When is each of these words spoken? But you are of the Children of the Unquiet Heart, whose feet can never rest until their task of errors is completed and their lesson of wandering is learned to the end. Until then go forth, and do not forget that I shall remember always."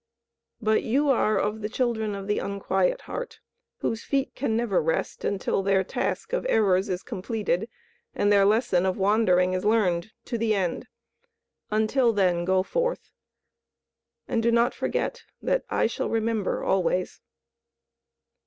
But 0.59 0.81
you 0.81 1.09
are 1.11 1.37
of 1.37 1.61
the 1.61 1.69
Children 1.69 2.15
of 2.15 2.25
the 2.25 2.39
Unquiet 2.39 3.01
Heart, 3.01 3.39
whose 3.81 4.03
feet 4.03 4.33
can 4.33 4.57
never 4.57 4.81
rest 4.81 5.23
until 5.23 5.61
their 5.61 5.83
task 5.83 6.33
of 6.33 6.43
errors 6.49 6.89
is 6.89 7.03
completed 7.03 7.69
and 8.15 8.31
their 8.33 8.43
lesson 8.43 8.87
of 8.87 8.97
wandering 8.97 9.53
is 9.53 9.63
learned 9.63 10.11
to 10.25 10.39
the 10.39 10.55
end. 10.55 10.87
Until 11.69 12.13
then 12.13 12.45
go 12.45 12.63
forth, 12.63 13.11
and 14.27 14.41
do 14.41 14.51
not 14.51 14.73
forget 14.73 15.21
that 15.39 15.65
I 15.69 15.85
shall 15.85 16.09
remember 16.09 16.63
always." 16.63 17.21